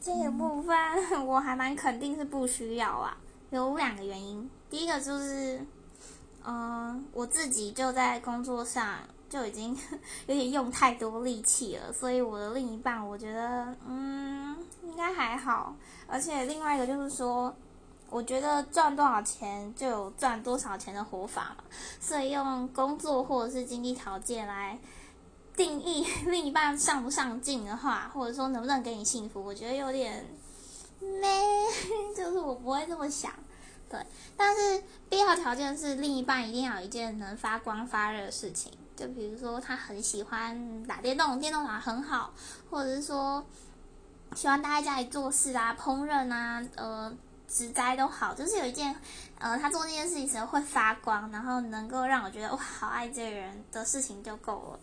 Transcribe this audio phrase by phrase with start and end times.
[0.00, 0.76] 这个部分
[1.26, 3.16] 我还蛮肯定是不需要啊，
[3.50, 4.48] 有两个原因。
[4.68, 5.60] 第一个就是，
[6.44, 8.98] 嗯，我自己就在工作上
[9.28, 9.76] 就已经
[10.26, 15.74] 有点用太多力气了，所以我的另一半我觉得，嗯，应该还好。
[16.06, 17.54] 而且另外一个就是说，
[18.08, 21.64] 我觉得赚多少钱就有赚多少钱的活法嘛，
[22.00, 24.78] 所以用工作或者是经济条件来。
[25.56, 30.26] 定义另一半上不上进的话，或者说能不能给你幸福，我觉得有点
[31.00, 31.42] 没，
[32.16, 33.32] 就是我不会这么想。
[33.88, 34.00] 对，
[34.36, 42.32] 但是必要条件是另一半一定要有一件能发光发热的事情，就比如说他很喜欢打电动，电动打很好，
[42.70, 43.44] 或者是说
[44.36, 47.12] 喜欢待在家里做事啊、烹饪啊、呃、
[47.48, 48.94] 植栽都好，就是有一件
[49.40, 54.80] 呃他做那件事情时候会发光，然后能够让我觉得哇好爱这个人的事情就够了。